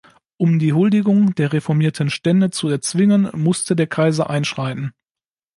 Um 0.37 0.57
die 0.57 0.73
Huldigung 0.73 1.35
der 1.35 1.53
reformierten 1.53 2.09
Stände 2.09 2.49
zu 2.49 2.67
erzwingen 2.69 3.29
musste 3.35 3.75
der 3.75 3.85
Kaiser 3.85 4.31
einschreiten. 4.31 4.95